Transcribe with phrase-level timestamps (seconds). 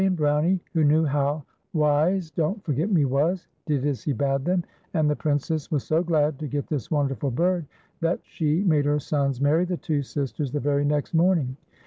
[0.03, 1.43] 195 Fa'rie and Brownie, \vlio knew how
[1.73, 4.63] wise Don't For;^ct Me was, did as he bade them;
[4.95, 7.67] and the Prin cess was so glad to get this wonderful bird,
[7.99, 11.55] that she made her sons marry the two sisters the very next morning.